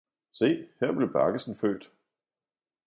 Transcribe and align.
Se, 0.31 0.69
her 0.79 0.91
blev 0.93 1.09
Baggesen 1.13 1.55
født! 1.55 1.91